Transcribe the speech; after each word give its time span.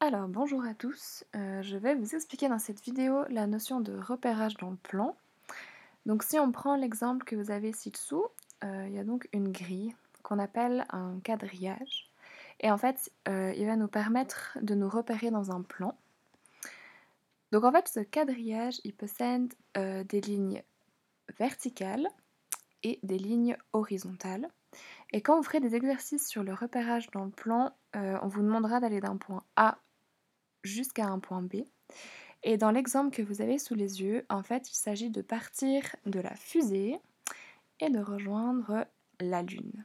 Alors 0.00 0.28
bonjour 0.28 0.64
à 0.64 0.74
tous, 0.74 1.24
euh, 1.34 1.60
je 1.60 1.76
vais 1.76 1.96
vous 1.96 2.14
expliquer 2.14 2.48
dans 2.48 2.60
cette 2.60 2.80
vidéo 2.84 3.24
la 3.30 3.48
notion 3.48 3.80
de 3.80 3.98
repérage 3.98 4.56
dans 4.58 4.70
le 4.70 4.76
plan. 4.76 5.16
Donc 6.06 6.22
si 6.22 6.38
on 6.38 6.52
prend 6.52 6.76
l'exemple 6.76 7.24
que 7.24 7.34
vous 7.34 7.50
avez 7.50 7.72
ci-dessous, 7.72 8.24
euh, 8.62 8.84
il 8.86 8.94
y 8.94 8.98
a 9.00 9.02
donc 9.02 9.28
une 9.32 9.50
grille 9.50 9.96
qu'on 10.22 10.38
appelle 10.38 10.86
un 10.90 11.18
quadrillage. 11.24 12.12
Et 12.60 12.70
en 12.70 12.78
fait, 12.78 13.10
euh, 13.26 13.52
il 13.56 13.66
va 13.66 13.74
nous 13.74 13.88
permettre 13.88 14.56
de 14.62 14.76
nous 14.76 14.88
repérer 14.88 15.32
dans 15.32 15.50
un 15.50 15.62
plan. 15.62 15.98
Donc 17.50 17.64
en 17.64 17.72
fait, 17.72 17.88
ce 17.88 17.98
quadrillage, 17.98 18.80
il 18.84 18.94
possède 18.94 19.52
des 19.74 20.20
lignes 20.20 20.62
verticales 21.40 22.06
et 22.84 23.00
des 23.02 23.18
lignes 23.18 23.56
horizontales. 23.72 24.48
Et 25.10 25.22
quand 25.22 25.36
vous 25.36 25.42
ferez 25.42 25.58
des 25.58 25.74
exercices 25.74 26.28
sur 26.28 26.44
le 26.44 26.54
repérage 26.54 27.10
dans 27.10 27.24
le 27.24 27.30
plan, 27.30 27.72
on 27.94 28.28
vous 28.28 28.42
demandera 28.42 28.80
d'aller 28.80 29.00
d'un 29.00 29.16
point 29.16 29.42
A 29.56 29.78
jusqu'à 30.62 31.06
un 31.06 31.18
point 31.18 31.42
B. 31.42 31.64
Et 32.42 32.56
dans 32.56 32.70
l'exemple 32.70 33.14
que 33.14 33.22
vous 33.22 33.40
avez 33.40 33.58
sous 33.58 33.74
les 33.74 34.00
yeux, 34.00 34.24
en 34.28 34.42
fait, 34.42 34.70
il 34.70 34.76
s'agit 34.76 35.10
de 35.10 35.22
partir 35.22 35.82
de 36.06 36.20
la 36.20 36.34
fusée 36.34 36.98
et 37.80 37.90
de 37.90 37.98
rejoindre 37.98 38.86
la 39.20 39.42
Lune. 39.42 39.84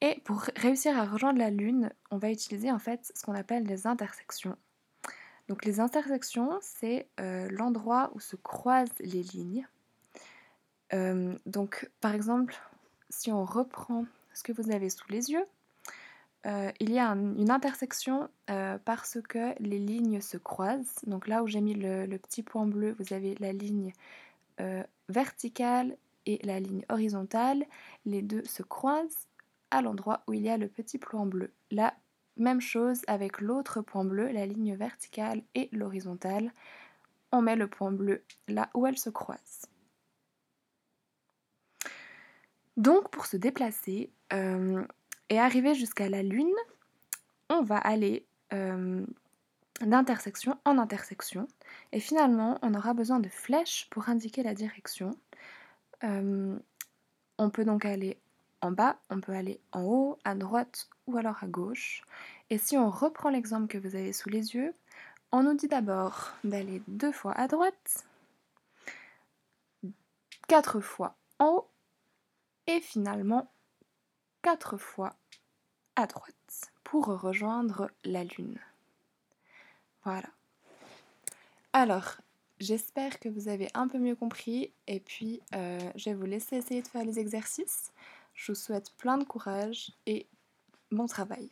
Et 0.00 0.20
pour 0.24 0.40
réussir 0.56 0.98
à 0.98 1.04
rejoindre 1.04 1.38
la 1.38 1.50
Lune, 1.50 1.92
on 2.10 2.18
va 2.18 2.30
utiliser 2.30 2.70
en 2.70 2.78
fait 2.78 3.12
ce 3.14 3.24
qu'on 3.24 3.34
appelle 3.34 3.64
les 3.64 3.86
intersections. 3.86 4.56
Donc 5.48 5.64
les 5.64 5.80
intersections, 5.80 6.58
c'est 6.60 7.08
euh, 7.20 7.48
l'endroit 7.50 8.10
où 8.14 8.20
se 8.20 8.36
croisent 8.36 8.92
les 9.00 9.22
lignes. 9.22 9.66
Euh, 10.92 11.38
donc 11.46 11.90
par 12.00 12.14
exemple, 12.14 12.56
si 13.10 13.30
on 13.30 13.44
reprend 13.44 14.06
ce 14.34 14.42
que 14.42 14.52
vous 14.52 14.70
avez 14.70 14.90
sous 14.90 15.08
les 15.08 15.30
yeux, 15.30 15.44
euh, 16.44 16.72
il 16.80 16.90
y 16.90 16.98
a 16.98 17.06
une 17.08 17.50
intersection 17.50 18.28
euh, 18.50 18.76
parce 18.84 19.18
que 19.28 19.54
les 19.60 19.78
lignes 19.78 20.20
se 20.20 20.36
croisent. 20.36 20.98
Donc 21.06 21.28
là 21.28 21.42
où 21.42 21.46
j'ai 21.46 21.60
mis 21.60 21.74
le, 21.74 22.16
petit 22.18 22.42
point 22.42 22.66
bleu, 22.66 22.96
vous 22.98 23.14
avez 23.14 23.34
la 23.36 23.52
ligne 23.52 23.92
euh, 24.60 24.82
verticale 25.08 25.96
et 26.26 26.40
la 26.44 26.58
ligne 26.58 26.84
horizontale. 26.88 27.64
Les 28.06 28.22
deux 28.22 28.44
se 28.44 28.62
croisent 28.62 29.28
à 29.70 29.82
l'endroit 29.82 30.22
où 30.26 30.32
il 30.32 30.42
y 30.42 30.50
a 30.50 30.56
le 30.56 30.68
petit 30.68 30.98
point 30.98 31.26
bleu. 31.26 31.52
La 31.70 31.94
même 32.36 32.60
chose 32.60 33.02
avec 33.06 33.40
l'autre 33.40 33.80
point 33.80 34.04
bleu, 34.04 34.28
la 34.32 34.46
ligne 34.46 34.74
verticale 34.74 35.42
et 35.54 35.68
l'horizontale. 35.72 36.52
On 37.30 37.40
met 37.40 37.56
le 37.56 37.68
point 37.68 37.92
bleu 37.92 38.24
là 38.48 38.68
où 38.74 38.86
elles 38.86 38.98
se 38.98 39.10
croisent. 39.10 39.66
Donc 42.76 43.10
pour 43.10 43.26
se 43.26 43.36
déplacer, 43.36 44.10
et 45.32 45.38
arriver 45.38 45.74
jusqu'à 45.74 46.10
la 46.10 46.22
Lune, 46.22 46.52
on 47.48 47.62
va 47.62 47.78
aller 47.78 48.26
euh, 48.52 49.02
d'intersection 49.80 50.58
en 50.66 50.76
intersection. 50.76 51.48
Et 51.92 52.00
finalement, 52.00 52.58
on 52.60 52.74
aura 52.74 52.92
besoin 52.92 53.18
de 53.18 53.30
flèches 53.30 53.88
pour 53.88 54.10
indiquer 54.10 54.42
la 54.42 54.52
direction. 54.52 55.12
Euh, 56.04 56.58
on 57.38 57.48
peut 57.48 57.64
donc 57.64 57.86
aller 57.86 58.18
en 58.60 58.72
bas, 58.72 58.98
on 59.08 59.22
peut 59.22 59.32
aller 59.32 59.58
en 59.72 59.84
haut, 59.84 60.18
à 60.24 60.34
droite 60.34 60.90
ou 61.06 61.16
alors 61.16 61.42
à 61.42 61.46
gauche. 61.46 62.04
Et 62.50 62.58
si 62.58 62.76
on 62.76 62.90
reprend 62.90 63.30
l'exemple 63.30 63.68
que 63.68 63.78
vous 63.78 63.96
avez 63.96 64.12
sous 64.12 64.28
les 64.28 64.54
yeux, 64.54 64.74
on 65.32 65.44
nous 65.44 65.54
dit 65.54 65.66
d'abord 65.66 66.32
d'aller 66.44 66.82
deux 66.88 67.10
fois 67.10 67.32
à 67.32 67.48
droite, 67.48 68.04
quatre 70.46 70.80
fois 70.80 71.16
en 71.38 71.54
haut 71.54 71.68
et 72.66 72.82
finalement 72.82 73.50
quatre 74.42 74.76
fois 74.76 75.16
à 75.96 76.06
droite 76.06 76.72
pour 76.84 77.06
rejoindre 77.06 77.90
la 78.04 78.24
Lune. 78.24 78.58
Voilà. 80.04 80.28
Alors, 81.72 82.16
j'espère 82.60 83.18
que 83.18 83.28
vous 83.28 83.48
avez 83.48 83.68
un 83.74 83.88
peu 83.88 83.98
mieux 83.98 84.16
compris 84.16 84.72
et 84.86 85.00
puis 85.00 85.40
euh, 85.54 85.78
je 85.94 86.10
vais 86.10 86.14
vous 86.14 86.26
laisser 86.26 86.56
essayer 86.56 86.82
de 86.82 86.88
faire 86.88 87.04
les 87.04 87.18
exercices. 87.18 87.92
Je 88.34 88.52
vous 88.52 88.56
souhaite 88.56 88.92
plein 88.96 89.18
de 89.18 89.24
courage 89.24 89.92
et 90.06 90.26
bon 90.90 91.06
travail. 91.06 91.50